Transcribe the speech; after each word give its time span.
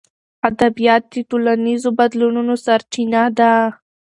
ادبیات 0.49 1.03
د 1.13 1.15
ټولنیزو 1.29 1.89
بدلونونو 1.99 2.53
سرچینه 2.65 3.23
ده. 3.37 3.53